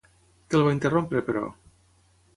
[0.53, 1.45] Què el va interrompre, però?